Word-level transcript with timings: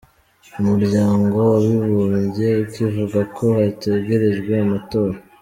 Umuryango 0.59 1.35
w’abibumbye 1.49 2.47
ukivuga 2.63 3.19
ko 3.35 3.45
hategerejwe 3.57 4.51
amatora. 4.65 5.17